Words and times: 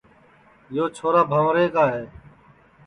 یو 0.75 0.85
چھورا 0.95 1.21
بھنٚورے 1.29 1.65
کا 1.75 1.83
ہے 1.93 2.03